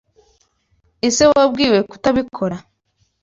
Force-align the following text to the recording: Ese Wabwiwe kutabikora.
Ese 1.07 1.23
Wabwiwe 1.33 1.79
kutabikora. 1.89 2.57